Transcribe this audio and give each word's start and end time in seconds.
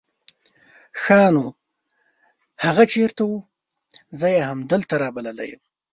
ښا 1.01 1.21
نو 1.35 1.45
هغه 2.63 2.83
چېرته 2.93 3.21
وو؟ 3.29 3.39
زه 4.19 4.27
يې 4.35 4.41
همدلته 4.49 4.93
رابللی 5.01 5.47
يم. 5.53 5.61